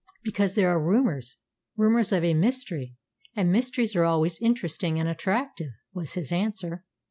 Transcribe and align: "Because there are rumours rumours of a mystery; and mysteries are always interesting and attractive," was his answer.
"Because 0.23 0.55
there 0.55 0.71
are 0.71 0.83
rumours 0.83 1.37
rumours 1.77 2.11
of 2.11 2.23
a 2.23 2.33
mystery; 2.33 2.95
and 3.35 3.51
mysteries 3.51 3.95
are 3.95 4.03
always 4.03 4.41
interesting 4.41 4.99
and 4.99 5.07
attractive," 5.07 5.69
was 5.93 6.13
his 6.13 6.31
answer. 6.31 6.83